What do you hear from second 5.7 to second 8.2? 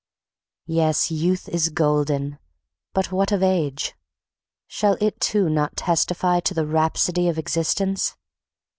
testify to the rhapsody of existence?